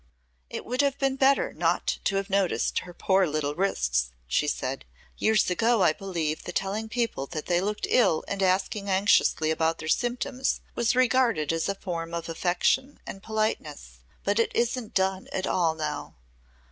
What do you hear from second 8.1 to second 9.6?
and asking anxiously